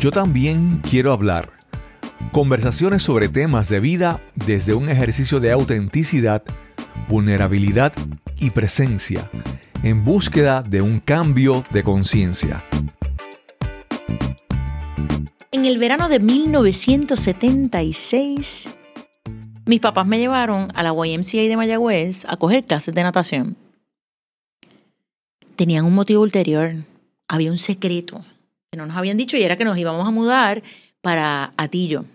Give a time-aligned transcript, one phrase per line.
[0.00, 1.50] Yo también quiero hablar.
[2.32, 6.42] Conversaciones sobre temas de vida desde un ejercicio de autenticidad,
[7.08, 7.92] vulnerabilidad
[8.38, 9.28] y presencia,
[9.82, 12.62] en búsqueda de un cambio de conciencia.
[15.52, 18.64] En el verano de 1976,
[19.66, 23.56] mis papás me llevaron a la YMCA de Mayagüez a coger clases de natación.
[25.56, 26.84] Tenían un motivo ulterior,
[27.28, 28.24] había un secreto
[28.74, 30.64] que no nos habían dicho y era que nos íbamos a mudar
[31.00, 32.06] para Atillo.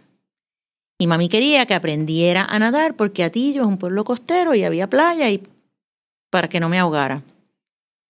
[0.99, 4.89] Y mami quería que aprendiera a nadar porque Atillo es un pueblo costero y había
[4.89, 5.41] playa y
[6.29, 7.23] para que no me ahogara.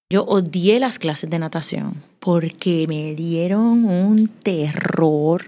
[0.09, 5.45] Yo odié las clases de natación porque me dieron un terror.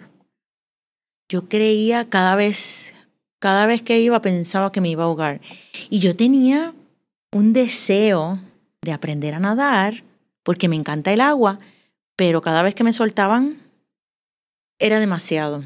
[1.28, 2.94] Yo creía cada vez,
[3.40, 5.42] cada vez que iba pensaba que me iba a ahogar.
[5.90, 6.76] Y yo tenía
[7.32, 8.38] un deseo
[8.84, 10.04] de aprender a nadar
[10.44, 11.58] porque me encanta el agua,
[12.16, 13.58] pero cada vez que me soltaban
[14.80, 15.64] era demasiado.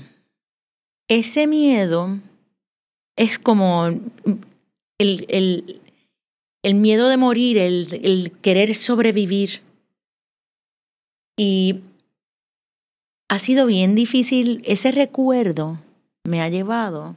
[1.07, 2.19] Ese miedo
[3.15, 3.87] es como
[4.97, 5.79] el,
[6.63, 9.61] el, miedo de morir, el, el querer sobrevivir.
[11.37, 11.81] Y
[13.29, 15.79] ha sido bien difícil, ese recuerdo
[16.25, 17.15] me ha llevado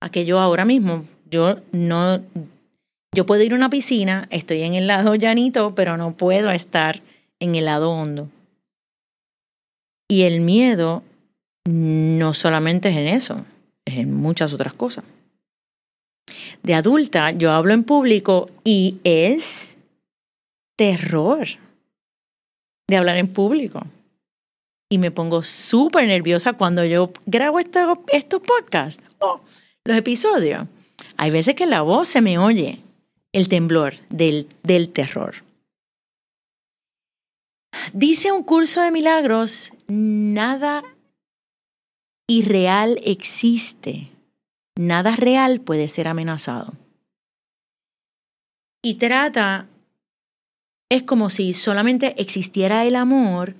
[0.00, 2.20] a que yo ahora mismo, yo no,
[3.14, 7.02] yo puedo ir a una piscina, estoy en el lado llanito, pero no puedo estar
[7.38, 8.28] en el lado hondo.
[10.10, 11.02] Y el miedo
[11.66, 13.46] no solamente es en eso,
[13.86, 15.04] es en muchas otras cosas
[16.62, 19.76] de adulta, yo hablo en público y es
[20.76, 21.46] terror
[22.88, 23.82] de hablar en público.
[24.90, 29.40] Y me pongo súper nerviosa cuando yo grabo estos, estos podcasts, o
[29.84, 30.66] los episodios.
[31.16, 32.80] Hay veces que la voz se me oye,
[33.32, 35.36] el temblor del, del terror.
[37.92, 40.82] Dice un curso de milagros, nada
[42.26, 44.10] irreal existe
[44.80, 46.72] nada real puede ser amenazado.
[48.82, 49.68] Y trata,
[50.88, 53.54] es como si solamente existiera el amor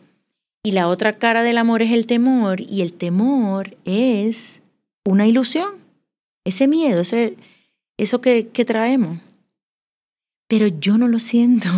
[0.62, 4.62] y la otra cara del amor es el temor y el temor es
[5.04, 5.72] una ilusión,
[6.44, 7.36] ese miedo, ese,
[7.98, 9.20] eso que, que traemos.
[10.48, 11.68] Pero yo no lo siento,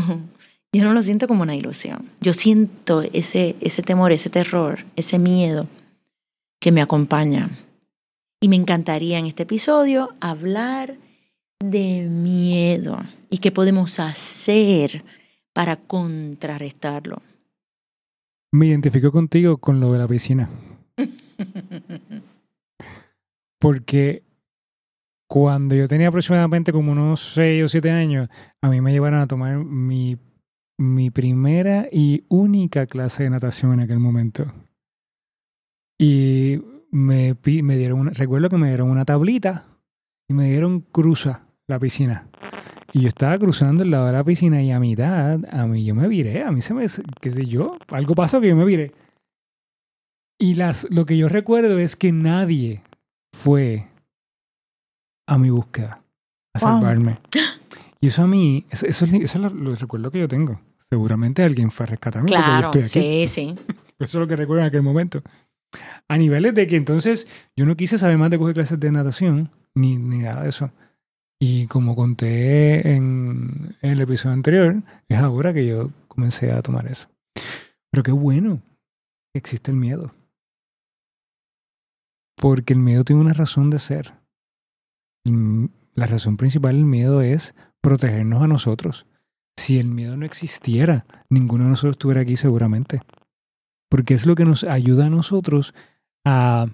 [0.72, 2.08] yo no lo siento como una ilusión.
[2.20, 5.66] Yo siento ese, ese temor, ese terror, ese miedo
[6.60, 7.50] que me acompaña.
[8.40, 10.96] Y me encantaría en este episodio hablar
[11.60, 12.98] de miedo
[13.30, 15.04] y qué podemos hacer
[15.52, 17.22] para contrarrestarlo.
[18.50, 20.48] Me identifico contigo con lo de la piscina.
[23.58, 24.22] Porque
[25.28, 28.28] cuando yo tenía aproximadamente como unos 6 o 7 años,
[28.60, 30.18] a mí me llevaron a tomar mi,
[30.82, 34.52] mi primera y única clase de natación en aquel momento.
[35.98, 36.60] Y
[36.90, 39.62] me, me dieron una, recuerdo que me dieron una tablita
[40.28, 42.28] y me dieron cruza la piscina.
[42.92, 45.94] Y yo estaba cruzando el lado de la piscina y a mitad, a mí yo
[45.94, 46.86] me viré, a mí se me,
[47.20, 48.92] qué sé yo, algo pasó que yo me viré.
[50.38, 52.82] Y las, lo que yo recuerdo es que nadie
[53.32, 53.88] fue
[55.26, 56.02] a mi búsqueda,
[56.54, 57.18] a salvarme.
[58.00, 60.60] Y eso a mí, eso, eso, es lo, recuerdo que yo tengo.
[60.92, 63.26] Seguramente alguien fue a rescatarme claro, porque yo estoy aquí.
[63.26, 63.74] Sí, sí.
[63.98, 65.22] Eso es lo que recuerdo en aquel momento.
[66.06, 67.26] A niveles de que entonces
[67.56, 70.70] yo no quise saber más de coger clases de natación, ni, ni nada de eso.
[71.40, 77.08] Y como conté en, el episodio anterior, es ahora que yo comencé a tomar eso.
[77.90, 78.60] Pero qué bueno
[79.32, 80.14] que existe el miedo.
[82.36, 84.12] Porque el miedo tiene una razón de ser.
[85.94, 89.06] La razón principal del miedo es protegernos a nosotros.
[89.56, 93.00] Si el miedo no existiera, ninguno de nosotros estuviera aquí seguramente
[93.92, 95.74] porque es lo que nos ayuda a nosotros
[96.24, 96.64] a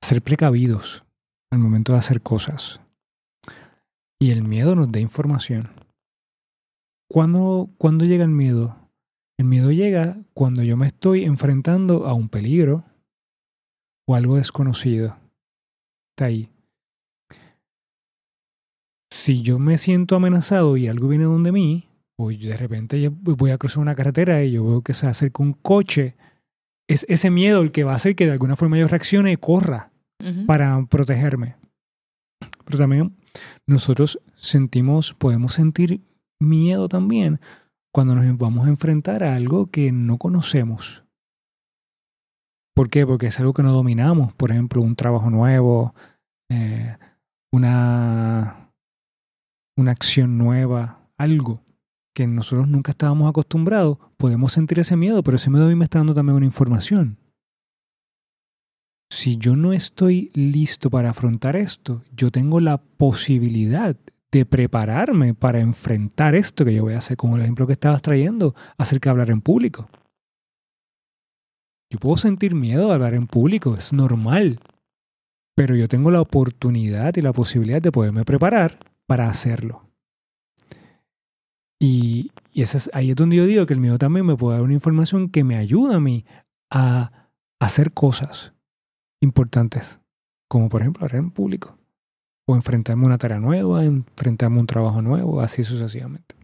[0.00, 1.04] ser precavidos
[1.52, 2.80] al momento de hacer cosas.
[4.18, 5.68] Y el miedo nos da información.
[7.10, 8.74] ¿Cuándo, ¿Cuándo llega el miedo?
[9.38, 12.84] El miedo llega cuando yo me estoy enfrentando a un peligro
[14.06, 15.18] o algo desconocido.
[16.12, 16.50] Está ahí.
[19.18, 23.50] Si yo me siento amenazado y algo viene donde mí, o de repente yo voy
[23.50, 26.14] a cruzar una carretera y yo veo que se acerca un coche,
[26.88, 29.36] es ese miedo el que va a hacer que de alguna forma yo reaccione y
[29.36, 29.90] corra
[30.46, 31.56] para protegerme.
[32.64, 33.16] Pero también
[33.66, 36.00] nosotros sentimos, podemos sentir
[36.40, 37.40] miedo también
[37.92, 41.04] cuando nos vamos a enfrentar a algo que no conocemos.
[42.72, 43.04] ¿Por qué?
[43.04, 44.32] Porque es algo que no dominamos.
[44.34, 45.92] Por ejemplo, un trabajo nuevo,
[46.50, 46.96] eh,
[47.52, 48.67] una,
[49.78, 51.62] una acción nueva, algo
[52.12, 55.84] que nosotros nunca estábamos acostumbrados, podemos sentir ese miedo, pero ese miedo a mí me
[55.84, 57.16] está dando también una información.
[59.10, 63.96] si yo no estoy listo para afrontar esto, yo tengo la posibilidad
[64.30, 68.02] de prepararme para enfrentar esto que yo voy a hacer, como el ejemplo que estabas
[68.02, 69.88] trayendo acerca de hablar en público.
[71.90, 74.60] Yo puedo sentir miedo a hablar en público, es normal,
[75.56, 78.78] pero yo tengo la oportunidad y la posibilidad de poderme preparar
[79.08, 79.88] para hacerlo.
[81.80, 82.30] Y,
[82.92, 85.44] ahí es donde yo digo que el miedo también me puede dar una información que
[85.44, 86.24] me ayuda a mí
[86.70, 88.52] a hacer cosas
[89.22, 90.00] importantes,
[90.48, 91.78] como por ejemplo hablar en público,
[92.46, 96.34] o enfrentarme a una tarea nueva, enfrentarme a un trabajo nuevo, así sucesivamente.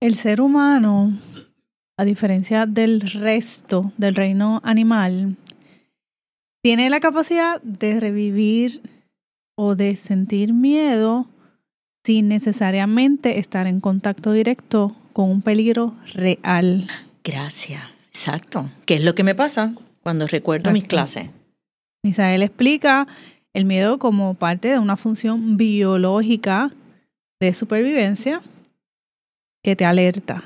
[0.00, 1.16] El ser humano,
[1.96, 5.36] a diferencia del resto del reino animal,
[6.62, 8.82] tiene la capacidad de revivir
[9.56, 11.28] o de sentir miedo
[12.06, 16.86] sin necesariamente estar en contacto directo con un peligro real.
[17.24, 17.82] Gracias,
[18.14, 18.70] exacto.
[18.84, 19.74] ¿Qué es lo que me pasa
[20.04, 21.30] cuando recuerdo mis clases?
[22.04, 23.08] Misael explica
[23.52, 26.70] el miedo como parte de una función biológica
[27.40, 28.40] de supervivencia
[29.64, 30.44] que te alerta.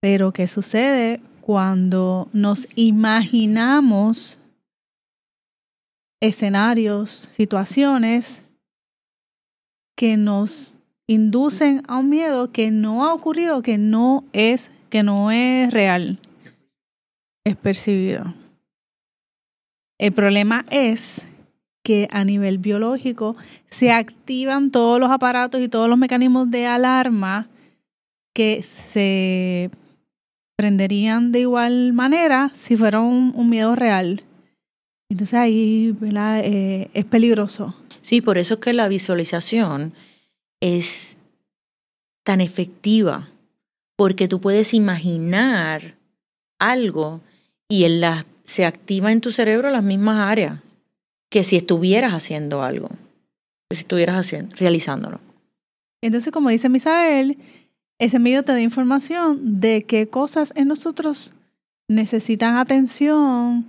[0.00, 4.38] Pero ¿qué sucede cuando nos imaginamos
[6.22, 8.42] escenarios, situaciones
[10.00, 15.30] que nos inducen a un miedo que no ha ocurrido, que no es, que no
[15.30, 16.16] es real,
[17.44, 18.32] es percibido.
[19.98, 21.20] El problema es
[21.84, 23.36] que a nivel biológico
[23.66, 27.48] se activan todos los aparatos y todos los mecanismos de alarma
[28.34, 29.70] que se
[30.56, 34.22] prenderían de igual manera si fuera un miedo real.
[35.10, 35.94] Entonces ahí
[36.42, 37.74] eh, es peligroso.
[38.10, 39.92] Sí, por eso es que la visualización
[40.60, 41.16] es
[42.24, 43.28] tan efectiva,
[43.96, 45.94] porque tú puedes imaginar
[46.58, 47.20] algo
[47.68, 47.86] y
[48.42, 50.58] se activa en tu cerebro las mismas áreas
[51.30, 52.88] que si estuvieras haciendo algo,
[53.68, 55.20] que si estuvieras haciendo, realizándolo.
[56.02, 57.38] Entonces, como dice Misael,
[58.00, 61.32] ese medio te da información de qué cosas en nosotros
[61.86, 63.66] necesitan atención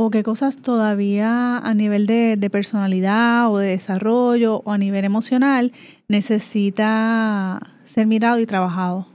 [0.00, 5.72] o qué cosas todavía a nivel de, personalidad o de desarrollo o a nivel emocional
[6.06, 9.08] necesita ser mirado y trabajado.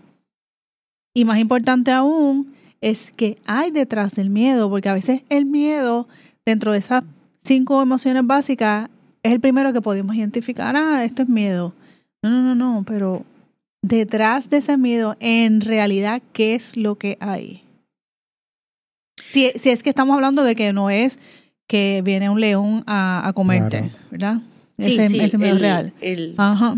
[1.14, 6.10] Y más importante aún es que hay detrás del miedo, porque a veces el miedo
[6.46, 7.06] dentro de esas
[7.46, 8.90] cinco emociones básicas
[9.24, 11.72] es el primero que podemos identificar, ah, esto es miedo.
[12.22, 13.24] No, no, no, no, pero
[13.82, 17.63] detrás de ese miedo, en realidad, ¿qué es lo que hay?
[19.34, 21.20] Si, si es que estamos hablando de que no es
[21.68, 24.38] que viene un león a, a comerte, ¿verdad?
[24.78, 25.92] Sí, ese, sí, el, real.
[26.02, 26.78] El, Ajá.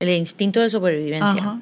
[0.00, 1.60] el instinto de supervivencia.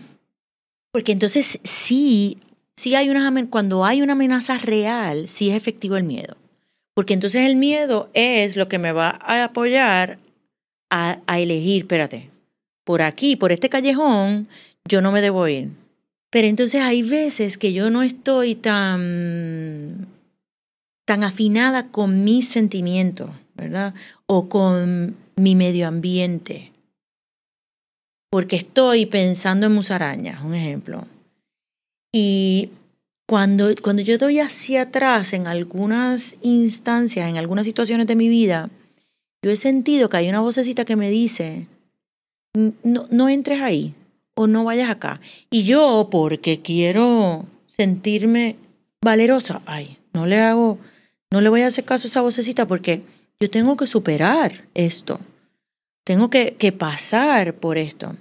[0.92, 2.38] Porque entonces sí,
[2.76, 6.36] sí hay una cuando hay una amenaza real, sí es efectivo el miedo.
[6.94, 10.18] Porque entonces el miedo es lo que me va a apoyar
[10.90, 12.30] a, a elegir, espérate,
[12.84, 14.46] por aquí, por este callejón,
[14.84, 15.70] yo no me debo ir.
[16.32, 20.08] Pero entonces hay veces que yo no estoy tan,
[21.04, 23.92] tan afinada con mis sentimientos, ¿verdad?
[24.24, 26.72] O con mi medio ambiente.
[28.30, 31.06] Porque estoy pensando en musarañas, un ejemplo.
[32.14, 32.70] Y
[33.28, 38.70] cuando, cuando yo doy hacia atrás en algunas instancias, en algunas situaciones de mi vida,
[39.44, 41.66] yo he sentido que hay una vocecita que me dice,
[42.54, 43.94] no, no entres ahí,
[44.34, 45.20] o no vayas acá.
[45.50, 47.46] Y yo, porque quiero
[47.76, 48.56] sentirme
[49.02, 50.78] valerosa, ay, no le hago,
[51.30, 53.02] no le voy a hacer caso a esa vocecita porque
[53.40, 55.20] yo tengo que superar esto.
[56.04, 58.16] Tengo que, que pasar por esto.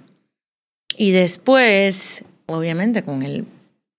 [0.96, 3.44] Y después, obviamente, con el,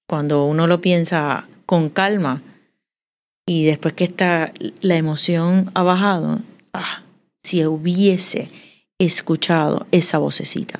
[0.08, 2.42] cuando uno lo piensa con calma
[3.46, 6.42] y después que está la emoción ha bajado,
[6.74, 7.04] ah,
[7.44, 8.50] si hubiese
[9.00, 10.80] escuchado esa vocecita.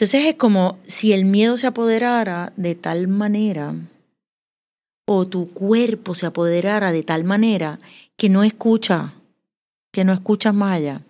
[0.00, 3.74] Entonces es como si el miedo se apoderara de tal manera
[5.06, 7.78] o tu cuerpo se apoderara de tal manera
[8.16, 9.12] que no escucha,
[9.92, 11.02] que no escuchas más allá.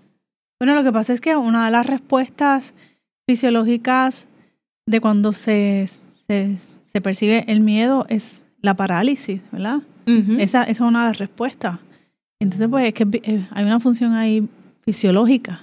[0.58, 2.74] Bueno, lo que pasa es que una de las respuestas
[3.28, 4.26] fisiológicas
[4.86, 5.88] de cuando se,
[6.26, 9.82] se, percibe el miedo es la parálisis, ¿verdad?
[10.06, 11.78] esa, esa, es una de las respuestas.
[12.40, 14.48] Entonces, pues es que eh, hay una función ahí
[14.82, 15.60] fisiológica.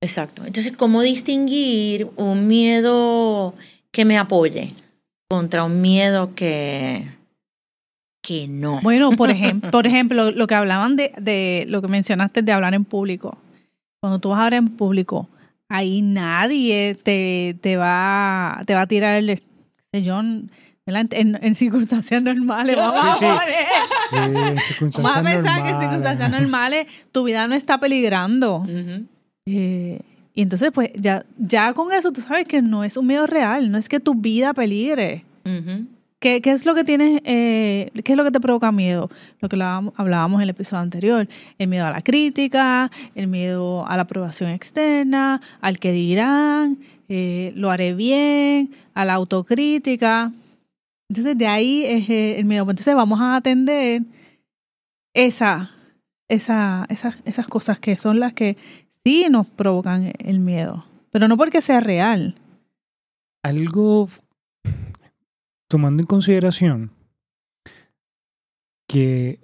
[0.00, 0.44] Exacto.
[0.46, 3.54] Entonces, ¿cómo distinguir un miedo
[3.90, 4.72] que me apoye
[5.28, 7.06] contra un miedo que,
[8.22, 8.80] que no?
[8.82, 12.74] Bueno, por ejemplo, por ejemplo, lo que hablaban de, de lo que mencionaste de hablar
[12.74, 13.36] en público.
[14.00, 15.28] Cuando tú vas a hablar en público,
[15.68, 19.38] ahí nadie te, te, va, te va a tirar el,
[19.92, 20.22] yo,
[20.86, 21.06] ¿verdad?
[21.10, 23.26] En, en circunstancias normales, vamos Sí, sí.
[24.08, 25.80] Sí, en circunstancias Vamos a pensar que en normales.
[25.80, 28.56] circunstancias normales tu vida no está peligrando.
[28.60, 29.04] Ujú.
[29.46, 30.00] Eh,
[30.34, 33.70] y entonces, pues, ya, ya con eso tú sabes que no es un miedo real,
[33.70, 35.24] no es que tu vida peligre.
[36.20, 39.10] ¿Qué, qué es lo que tienes, eh, qué es lo que te provoca miedo?
[39.40, 41.26] Lo que hablábamos, en el episodio anterior.
[41.58, 46.78] El miedo a la crítica, el miedo a la aprobación externa, al que dirán,
[47.08, 50.30] eh, lo haré bien, a la autocrítica.
[51.08, 52.68] Entonces, de ahí es el miedo.
[52.68, 54.02] Entonces, vamos a atender
[55.14, 55.70] esa,
[56.28, 58.56] esa, esas, esas cosas que son las que
[59.04, 60.84] sí nos provocan el miedo.
[61.10, 62.36] Pero no porque sea real.
[63.42, 64.08] algo
[65.68, 66.90] tomando en consideración
[68.88, 69.40] que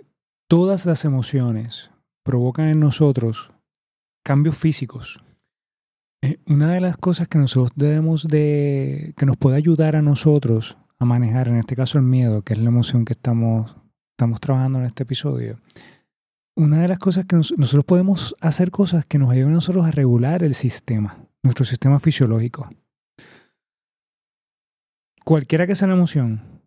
[0.49, 1.91] todas las emociones
[2.25, 3.53] provocan en nosotros
[4.25, 5.23] cambios físicos.
[6.23, 10.77] Eh, Una de las cosas que nosotros debemos de, que nos puede ayudar a nosotros
[10.99, 13.77] a manejar, en este caso el miedo, que es la emoción que estamos,
[14.13, 15.61] estamos trabajando en este episodio,
[16.57, 19.85] una de las cosas que nos- nosotros podemos hacer cosas que nos ayuden a nosotros
[19.87, 22.69] a regular el sistema, nuestro sistema fisiológico
[25.25, 26.63] cualquiera que sea la emoción,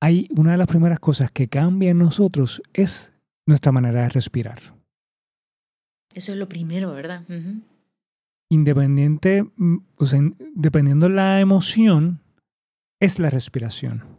[0.00, 3.12] hay una de las primeras cosas que cambia en nosotros es
[3.44, 4.60] nuestra manera de respirar.
[6.14, 7.24] Eso es lo primero, ¿verdad?
[8.50, 10.20] Independiente, mm, o sea,
[10.54, 12.20] dependiendo la emoción,
[13.00, 14.15] es la respiración.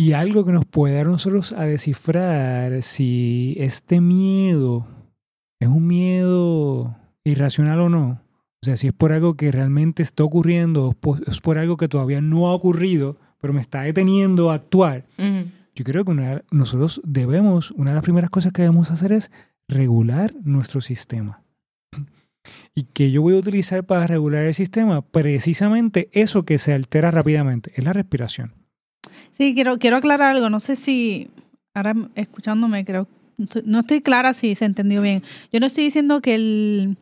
[0.00, 4.86] Y algo que nos puede dar a nosotros a descifrar si este miedo
[5.60, 8.22] es un miedo irracional o no.
[8.62, 11.88] O sea, si es por algo que realmente está ocurriendo, o es por- algo que
[11.88, 15.04] todavía no ha ocurrido, pero me está deteniendo a actuar.
[15.74, 19.30] Yo creo que una- nosotros debemos, una de las primeras cosas que debemos hacer es
[19.68, 21.42] regular nuestro sistema.
[22.74, 25.02] ¿Y que yo voy a utilizar para regular el sistema?
[25.02, 28.54] Precisamente eso que se altera rápidamente, es la respiración.
[29.40, 30.50] Sí, quiero, quiero aclarar algo.
[30.50, 31.28] No sé si,
[31.72, 35.22] ahora escuchándome, creo, no estoy- no estoy clara si se entendió bien.
[35.50, 36.98] Yo no estoy diciendo que el,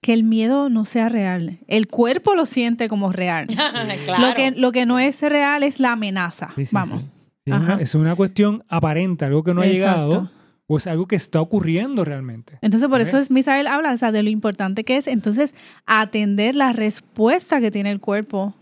[0.00, 1.58] que el miedo no sea real.
[1.66, 3.48] El cuerpo lo siente como real.
[4.04, 4.28] claro.
[4.28, 6.50] Lo, que, lo que no es real es la amenaza.
[6.54, 7.02] Sí, sí, Vamos.
[7.02, 7.08] sí.
[7.46, 7.82] Es, una, Ajá.
[7.82, 10.06] es una cuestión aparente, algo que no ha Exacto.
[10.08, 10.30] llegado,
[10.68, 12.58] o es algo que está ocurriendo realmente.
[12.62, 16.54] Entonces, por eso es Misael habla o sea, de lo importante que es entonces atender
[16.54, 18.54] la respuesta que tiene el cuerpo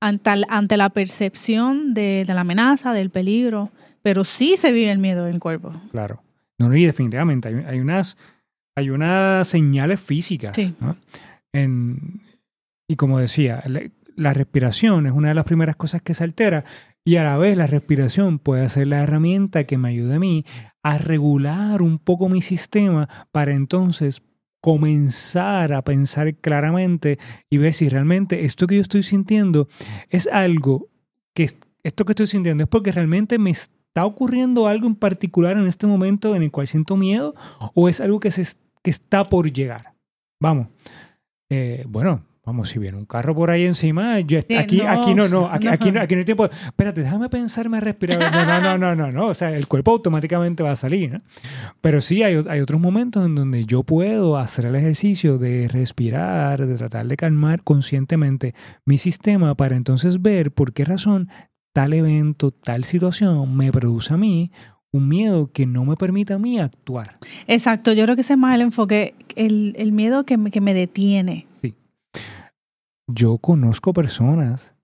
[0.00, 3.70] ante, ante la percepción de, de la amenaza, del peligro.
[4.02, 5.72] Pero sí se vive el miedo en el cuerpo.
[5.90, 6.22] Claro.
[6.58, 8.16] No, y definitivamente hay, hay unas,
[8.76, 10.54] hay unas señales físicas.
[10.56, 10.74] Sí.
[10.80, 10.96] ¿no?
[11.52, 12.22] En-
[12.88, 13.82] y como decía, la,
[14.16, 16.64] la respiración es una de las primeras cosas que se altera
[17.04, 20.44] y a la vez la respiración puede ser la herramienta que me ayude a mí
[20.82, 24.22] a regular un poco mi sistema para entonces
[24.60, 29.68] comenzar a pensar claramente y ver si realmente esto que yo estoy sintiendo
[30.08, 30.88] es algo
[31.34, 35.56] que es- esto que estoy sintiendo es porque realmente me está ocurriendo algo en particular
[35.56, 37.34] en este momento en el cual siento miedo
[37.74, 38.44] o es algo que, se,
[38.82, 39.94] que está por llegar.
[40.40, 40.68] Vamos.
[41.48, 45.14] Eh, bueno, vamos, si viene un carro por ahí encima, yo, Sí, aquí, no, aquí
[45.14, 45.72] no, no, aquí, no.
[45.72, 46.46] aquí no, aquí no hay tiempo.
[46.46, 48.18] Espérate, déjame pensarme a respirar.
[48.18, 49.26] No, no, no, no, no, no.
[49.28, 51.18] O sea, el cuerpo automáticamente va a salir, ¿no?
[51.80, 56.66] Pero sí hay, hay otros momentos en donde yo puedo hacer el ejercicio de respirar,
[56.66, 58.54] de tratar de calmar conscientemente
[58.84, 61.28] mi sistema para entonces ver por qué razón
[61.72, 64.50] tal evento, tal situación me produce a mí
[64.92, 67.18] un miedo que no me permite a mí actuar.
[67.46, 70.60] Exacto, yo creo que ese es más el enfoque, el, el miedo que me, que
[70.60, 71.46] me detiene.
[73.12, 74.74] Yo conozco personas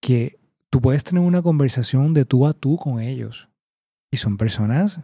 [0.00, 0.38] que
[0.70, 3.48] tú puedes tener una conversación de tú a tú con ellos.
[4.12, 5.00] Y son personas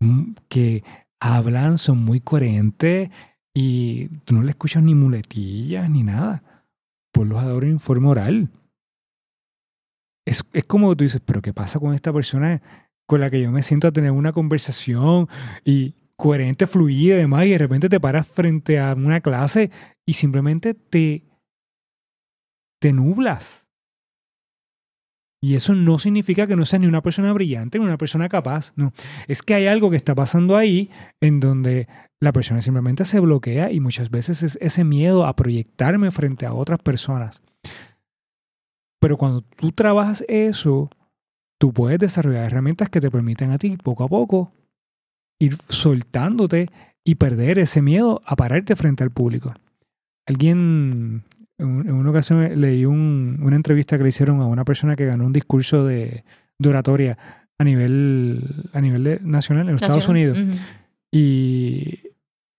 [0.00, 0.82] mm, que
[1.20, 3.10] hablan, son muy coherentes
[3.54, 6.42] y tú no le escuchas ni muletillas ni nada.
[7.12, 8.50] Por los adoro informe oral.
[10.26, 12.62] Es, es como tú dices, pero ¿qué pasa con esta persona
[13.06, 15.28] con la que yo me siento a tener una conversación
[15.64, 19.70] y coherente, fluida y demás, y de repente te paras frente a una clase
[20.06, 21.24] y simplemente te,
[22.80, 23.66] te nublas.
[25.42, 28.72] Y eso no significa que no seas ni una persona brillante ni una persona capaz,
[28.76, 28.92] no.
[29.26, 31.88] Es que hay algo que está pasando ahí en donde
[32.20, 36.52] la persona simplemente se bloquea y muchas veces es ese miedo a proyectarme frente a
[36.52, 37.42] otras personas.
[39.00, 40.90] Pero cuando tú trabajas eso,
[41.58, 44.52] tú puedes desarrollar herramientas que te permiten a ti poco a poco
[45.40, 46.68] ir soltándote
[47.02, 49.54] y perder ese miedo a pararte frente al público.
[50.26, 51.24] Alguien,
[51.60, 55.06] en, en una ocasión leí un- una entrevista que le hicieron a una persona que
[55.06, 56.24] ganó un discurso de,
[56.58, 57.18] de oratoria
[57.58, 60.08] a nivel, a nivel de- nacional en los Estados.
[60.08, 60.38] Unidos.
[60.38, 60.52] Ujú.
[61.12, 62.00] Y,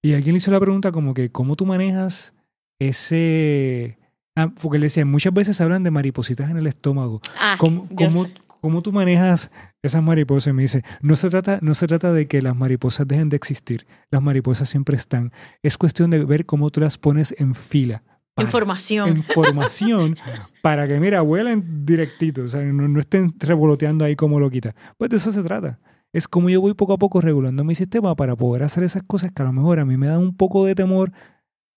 [0.04, 2.34] y alguien le hizo la pregunta como que, ¿cómo tú manejas
[2.80, 3.98] ese
[4.38, 7.20] Ah, porque le decía, muchas veces hablan de maripositas en el estómago.
[7.38, 8.28] Ah, ¿Cómo, cómo-
[8.62, 9.52] cómo tú manejas
[9.84, 10.54] esas mariposas?
[10.54, 13.86] Me dice, no se, trata, no se trata de que las mariposas dejen de existir.
[14.10, 15.34] Las mariposas siempre están.
[15.64, 18.04] Es cuestión de ver cómo tú las pones en fila.
[18.34, 19.10] Para- Información.
[19.10, 20.18] información
[20.62, 24.74] para que, mira, vuelen directito, o sea, no, no estén revoloteando ahí como loquita.
[24.98, 25.80] Pues de eso se trata.
[26.14, 29.32] Es como yo voy poco a poco regulando mi sistema para poder hacer esas cosas
[29.32, 31.12] que a lo mejor a mí me dan un poco de temor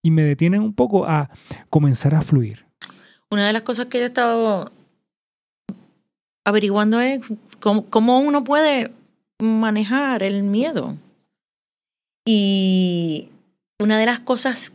[0.02, 1.30] y me detienen un poco a
[1.70, 2.66] comenzar a fluir.
[3.30, 4.70] Una de las cosas que yo he estado
[6.44, 7.20] averiguando es
[7.60, 8.92] cómo, cómo uno puede
[9.40, 10.96] manejar el miedo.
[12.26, 13.28] Y
[13.78, 14.72] una de las cosas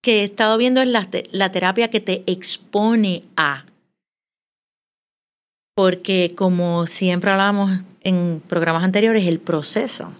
[0.00, 3.64] que he estado viendo es la, la terapia que te expone a.
[5.74, 10.12] Porque como siempre hablamos en programas anteriores, el proceso,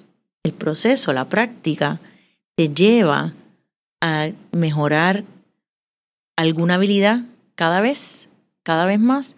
[0.45, 1.99] el proceso, la práctica,
[2.55, 3.33] te lleva
[4.01, 5.25] a mejorar
[6.37, 7.23] alguna habilidad
[7.55, 8.29] cada vez,
[8.63, 9.35] cada vez más.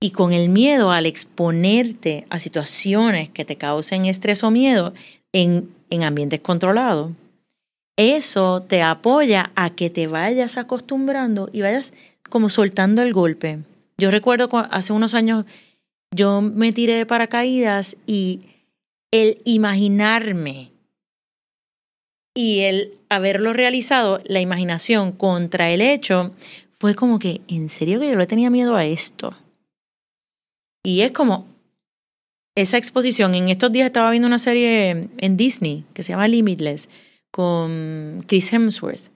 [0.00, 4.94] Y con el miedo al exponerte a situaciones que te causen estrés o miedo
[5.32, 7.12] en, en ambientes controlados,
[7.96, 11.92] eso te apoya a que te vayas acostumbrando y vayas
[12.28, 13.58] como soltando el golpe.
[13.98, 15.44] Yo recuerdo cu- hace unos años
[16.14, 18.40] yo me tiré de paracaídas y
[19.12, 20.70] el imaginarme
[22.34, 26.32] y el haberlo realizado, la imaginación contra el hecho,
[26.78, 29.34] fue como que, ¿en serio que yo le tenía miedo a esto?
[30.84, 31.46] Y es como
[32.56, 33.34] esa exposición.
[33.34, 36.88] En estos días estaba viendo una serie en Disney que se llama Limitless
[37.30, 39.10] con Chris Hemsworth.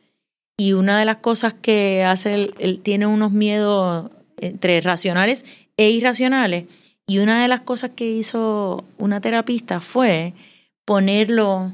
[0.56, 5.44] Y una de las cosas que hace, él, tiene unos miedos entre racionales
[5.76, 6.64] e irracionales.
[7.06, 10.32] Y una de las cosas que hizo una terapista fue
[10.84, 11.72] ponerlo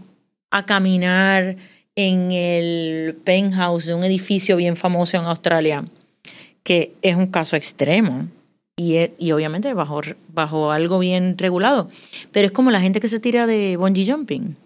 [0.50, 1.56] a caminar
[1.94, 5.84] en el penthouse de un edificio bien famoso en Australia,
[6.62, 8.26] que es un caso extremo
[8.76, 10.00] y, e- y obviamente bajo,
[10.32, 11.88] bajo algo bien regulado.
[12.32, 14.56] Pero es como la gente que se tira de bungee jumping,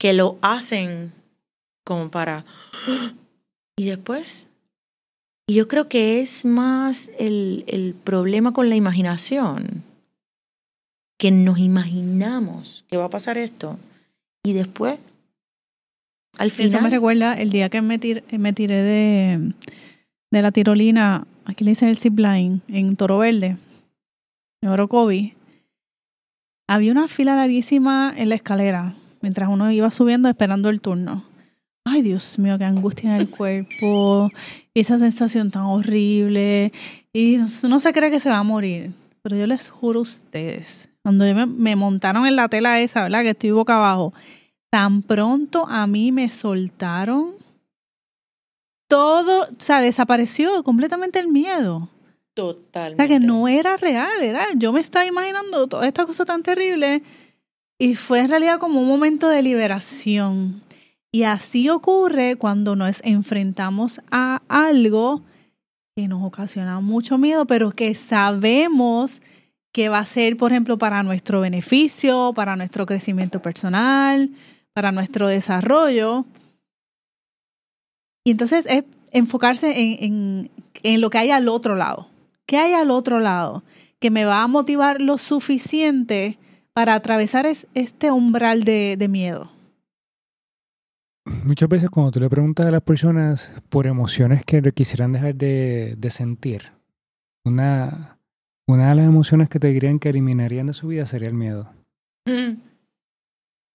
[0.00, 1.12] que lo hacen
[1.84, 2.44] como para...
[3.78, 4.46] Y después...
[5.48, 9.82] Y yo creo que es más el, el problema con la imaginación,
[11.18, 13.76] que nos imaginamos que va a pasar esto
[14.44, 14.98] y después,
[16.38, 19.52] al Eso me final, recuerda el día que me, tir- me tiré de,
[20.30, 23.56] de la tirolina, aquí le dicen el zipline, en Toro Verde,
[24.62, 25.34] en Orocovi.
[26.68, 31.24] Había una fila larguísima en la escalera, mientras uno iba subiendo esperando el turno.
[31.84, 34.30] Ay, Dios mío, qué angustia en el cuerpo,
[34.74, 36.72] esa sensación tan horrible,
[37.12, 38.92] y uno se cree que se va a morir.
[39.22, 43.02] Pero yo les juro a ustedes, cuando yo me, me montaron en la tela esa,
[43.02, 43.22] ¿verdad?
[43.22, 44.14] Que estoy boca abajo,
[44.70, 47.34] tan pronto a mí me soltaron,
[48.88, 51.76] todo, o sea, desapareció completamente el miedo.
[51.76, 51.88] O
[52.34, 53.02] totalmente.
[53.02, 57.02] sea, que no era real, era, yo me estaba imaginando toda esta cosa tan terrible
[57.80, 60.60] y fue en realidad como un momento de liberación.
[61.10, 65.22] Y así ocurre cuando nos enfrentamos a algo
[65.96, 69.22] que nos ocasiona mucho miedo, pero que sabemos
[69.72, 74.28] que va a ser, por ejemplo, para nuestro beneficio, para nuestro crecimiento personal,
[74.74, 76.26] para nuestro desarrollo.
[78.24, 80.50] Y entonces es enfocarse en,
[80.82, 82.08] en, lo que hay al otro lado.
[82.44, 83.64] ¿Qué hay al otro lado?
[84.00, 86.38] Que me va a motivar lo suficiente
[86.74, 89.50] para atravesar es- este umbral de, de miedo.
[91.44, 95.94] Muchas veces cuando tú le preguntas a las personas por emociones que quisieran dejar de,
[95.98, 96.62] de sentir,
[97.44, 98.18] una,
[98.66, 101.70] una de las emociones que te dirían que eliminarían de su vida sería el miedo.
[102.26, 102.60] Mm,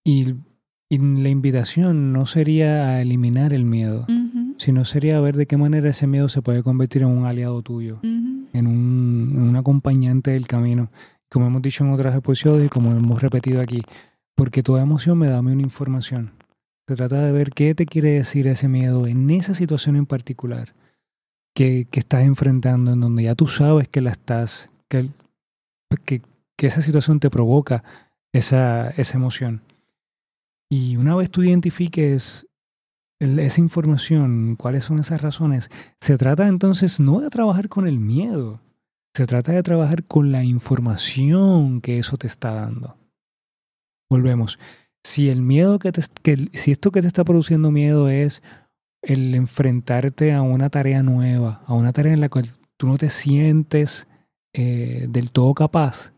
[0.06, 0.36] Y,
[0.90, 4.06] y la invitación no sería a eliminar el miedo,
[4.58, 7.62] sino sería a ver de qué manera ese miedo se puede convertir en un aliado
[7.62, 10.90] tuyo, en un, en un acompañante del camino.
[11.36, 13.82] Como hemos dicho en otros episodios y como hemos repetido aquí,
[14.36, 16.32] porque toda emoción me da una información.
[16.88, 20.74] Se trata de ver qué te quiere decir ese miedo en esa situación en particular
[21.54, 25.10] que, que estás enfrentando, en donde ya tú sabes que la estás, que,
[26.06, 26.21] que,
[26.56, 27.84] que esa situación te provoca
[28.32, 29.62] esa, esa emoción.
[30.69, 32.48] Y una vez tú identifiques
[33.19, 35.69] esa información, cuáles son esas razones,
[36.00, 38.62] se trata entonces no de trabajar con el miedo,
[39.15, 42.97] se trata de trabajar con la información que eso te está dando.
[44.10, 44.60] Volvemos.
[45.06, 48.43] Si el miedo que te, que si esto que te está produciendo miedo es
[49.01, 53.10] el enfrentarte a una tarea nueva, a una tarea en la cual tú no te
[53.10, 54.06] sientes
[54.54, 56.12] eh, del todo capaz,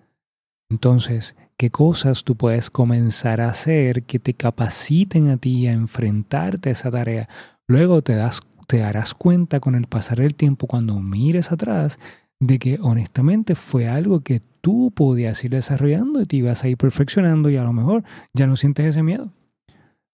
[0.72, 6.70] entonces, ¿qué cosas tú puedes comenzar a hacer que te capaciten a ti a enfrentarte
[6.70, 7.30] a esa tarea?
[7.68, 12.00] Luego te das, te darás cuenta con el pasar del tiempo cuando mires atrás
[12.40, 16.78] de que honestamente fue algo que tú podías ir desarrollando y te ibas a ir
[16.78, 19.32] perfeccionando y a lo mejor ya no sientes ese miedo.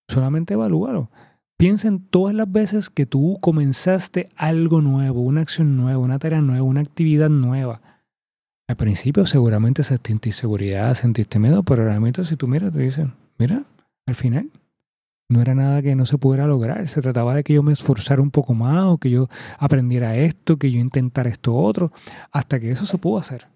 [0.08, 1.10] Solamente evalúalo.
[1.58, 6.42] Piensa en todas las veces que tú comenzaste algo nuevo, una acción nueva, una tarea
[6.42, 7.82] nueva, una actividad nueva.
[8.68, 13.64] Al principio seguramente sentiste inseguridad, sentiste miedo, pero realmente si tú miras, te dicen, mira,
[14.06, 14.50] al final
[15.30, 16.88] no era nada que no se pudiera lograr.
[16.90, 20.58] Se trataba de que yo me esforzara un poco más o que yo aprendiera esto,
[20.58, 21.92] que yo intentara esto otro,
[22.32, 23.48] hasta que eso se pudo hacer.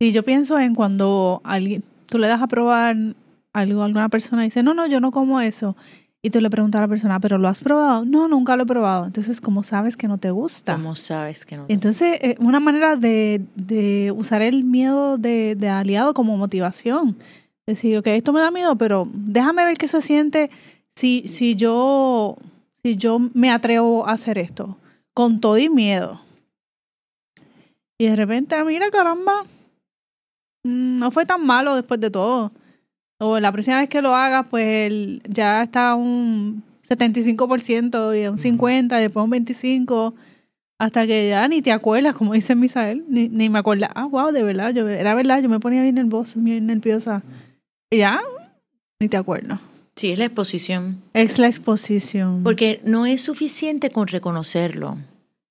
[0.00, 2.96] Sí, yo pienso en cuando alguien, tú le das a probar
[3.52, 5.76] algo a alguna persona y dice, no, no, yo no como eso.
[6.24, 8.04] Y tú le preguntas a la persona, ¿pero lo has probado?
[8.04, 9.06] No, nunca lo he probado.
[9.06, 10.74] Entonces, ¿cómo sabes que no te gusta?
[10.74, 15.56] ¿Cómo sabes que no te Entonces, eh, una manera de, de usar el miedo de,
[15.56, 17.16] de aliado como motivación.
[17.66, 20.50] Decir, ok, esto me da miedo, pero déjame ver qué se siente
[20.96, 22.36] si, si, yo,
[22.82, 24.76] si yo me atrevo a hacer esto.
[25.14, 26.20] Con todo y miedo.
[27.98, 29.44] Y de repente, ah, mira, caramba,
[30.64, 32.52] mm, no fue tan malo después de todo.
[33.20, 38.98] O la próxima vez que lo hagas, pues ya está un 75% y un 50%,
[38.98, 40.14] y después un 25%,
[40.80, 43.86] hasta que ya ni te acuerdas, como dice Misael, ni, ni me acuerdo.
[43.94, 47.22] Ah, wow, de verdad, yo, era verdad, yo me ponía bien nerviosa, bien nerviosa.
[47.88, 48.20] Y ya,
[48.98, 49.60] ni te acuerdas.
[49.96, 51.02] Sí, es la exposición.
[51.14, 52.42] Es la exposición.
[52.42, 54.96] Porque no es suficiente con reconocerlo.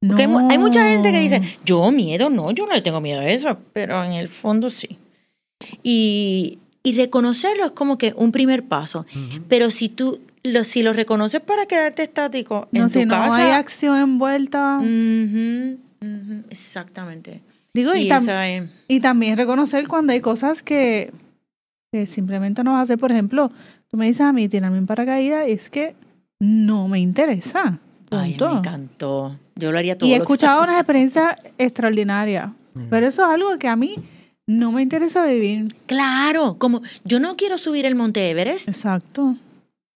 [0.05, 3.01] Porque hay, mu- hay mucha gente que dice, yo miedo, no, yo no le tengo
[3.01, 4.97] miedo a eso, pero en el fondo sí.
[5.83, 9.05] Y, y reconocerlo es como que un primer paso.
[9.47, 13.13] Pero si tú, lo, si lo reconoces para quedarte estático en no, tu si no
[13.13, 13.37] casa...
[13.37, 14.77] hay acción envuelta.
[14.79, 15.77] Ujú,
[16.49, 17.41] exactamente.
[17.73, 21.11] Digo, y, Y tam- esa es- y también reconocer cuando hay cosas que,
[21.93, 22.97] que simplemente no vas a hacer.
[22.97, 23.51] Por ejemplo,
[23.91, 25.95] tú me dices a mí, tirarme en paracaídas, es que
[26.39, 27.79] no me interesa.
[28.09, 29.37] Ay, me encantó.
[29.55, 32.49] Yo lo haría todo y he escuchado unas experiencias extraordinarias.
[32.89, 33.95] Pero eso es algo que a mí
[34.47, 35.75] no me interesa vivir.
[35.87, 38.69] Claro, como yo no quiero subir el Monte Everest.
[38.69, 39.35] Exacto.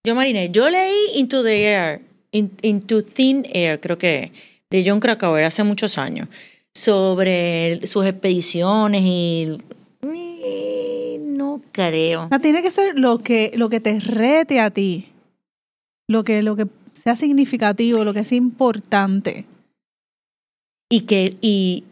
[0.06, 4.32] Yo, Marine, yo leí Into the Air, In- Into Thin Air, creo que,
[4.70, 6.28] de John Krakauer hace muchos años,
[6.74, 9.58] sobre sus expediciones y...
[11.58, 12.30] no creo.
[12.42, 15.10] Tiene que ser lo que, lo que te rete a ti.
[16.08, 16.68] Lo que, lo que
[17.04, 19.46] sea significativo, lo que sea importante.
[20.90, 21.84] Y, que, y,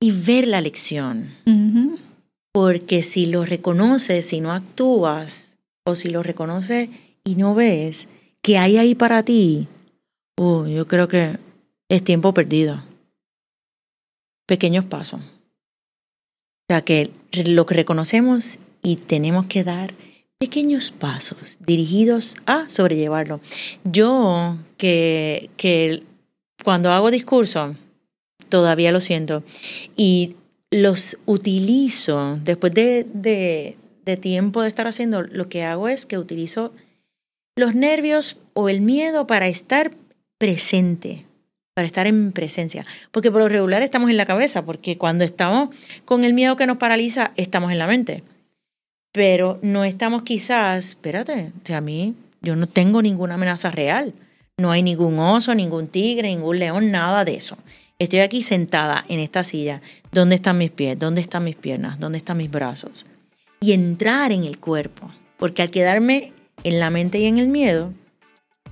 [0.00, 1.30] y ver la lección.
[2.52, 5.48] Porque si lo reconoces, si no actúas,
[5.88, 6.90] o si lo reconoces
[7.24, 8.08] y no ves
[8.42, 9.66] que hay ahí para ti,
[10.38, 11.38] uh, yo creo que
[11.88, 12.82] es tiempo perdido.
[14.46, 15.20] Pequeños pasos.
[16.68, 19.94] O sea que lo que reconocemos y tenemos que dar
[20.38, 23.40] pequeños pasos dirigidos a sobrellevarlo.
[23.84, 26.02] Yo que, que
[26.62, 27.74] cuando hago discurso,
[28.50, 29.42] todavía lo siento,
[29.96, 30.36] y
[30.70, 36.18] los utilizo después de, de, de tiempo de estar haciendo, lo que hago es que
[36.18, 36.72] utilizo
[37.56, 39.92] los nervios o el miedo para estar
[40.36, 41.24] presente,
[41.78, 42.84] para estar en presencia.
[43.12, 45.68] Porque por lo regular estamos en la cabeza, porque cuando estamos
[46.04, 48.24] con el miedo que nos paraliza, estamos en la mente.
[49.12, 54.12] Pero no estamos quizás, espérate, a mí yo no tengo ninguna amenaza real.
[54.56, 57.56] No hay ningún oso, ningún tigre, ningún león, nada de eso.
[58.00, 59.80] Estoy aquí sentada en esta silla.
[60.10, 60.98] ¿Dónde están mis pies?
[60.98, 62.00] ¿Dónde están mis piernas?
[62.00, 63.06] ¿Dónde están mis brazos?
[63.60, 65.12] Y entrar en el cuerpo.
[65.36, 66.32] Porque al quedarme
[66.64, 67.92] en la mente y en el miedo,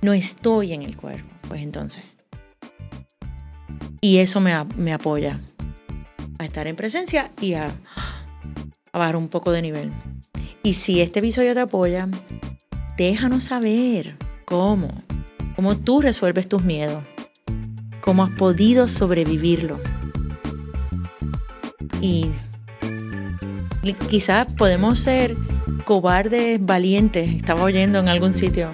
[0.01, 1.29] no estoy en el cuerpo.
[1.47, 2.03] Pues entonces.
[4.01, 5.39] Y eso me, me apoya
[6.39, 7.67] a estar en presencia y a,
[8.91, 9.91] a bajar un poco de nivel.
[10.63, 12.07] Y si este episodio te apoya,
[12.97, 14.89] déjanos saber cómo,
[15.55, 17.03] cómo tú resuelves tus miedos,
[18.01, 19.79] cómo has podido sobrevivirlo.
[22.01, 22.31] Y
[24.09, 25.35] quizás podemos ser
[25.87, 28.67] cobardes valientes, estaba oyendo en algún sitio,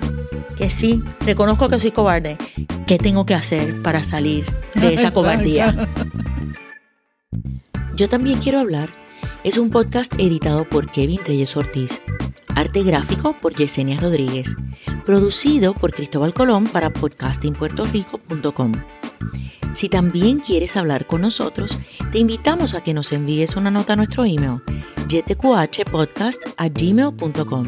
[0.57, 2.37] que sí, reconozco que soy cobarde.
[2.87, 5.87] ¿Qué tengo que hacer para salir de esa cobardía?
[7.95, 8.89] Yo también quiero hablar.
[9.43, 12.01] Es un podcast editado por Kevin Reyes Ortiz.
[12.55, 14.55] Arte gráfico por Yesenia Rodríguez.
[15.05, 18.71] Producido por Cristóbal Colón para podcastingpuertorico.com.
[19.73, 21.79] Si también quieres hablar con nosotros,
[22.11, 24.61] te invitamos a que nos envíes una nota a nuestro email
[25.07, 27.67] ytqhpodcast@gmail.com.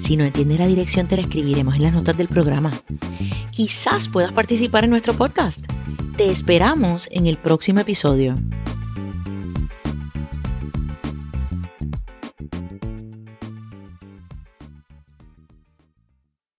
[0.00, 2.72] Si no entiendes la dirección, te la escribiremos en las notas del programa.
[3.50, 5.64] Quizás puedas participar en nuestro podcast.
[6.16, 8.34] Te esperamos en el próximo episodio.